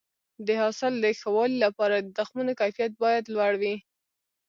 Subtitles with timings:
[0.45, 3.75] د حاصل د ښه والي لپاره د تخمونو کیفیت باید لوړ وي.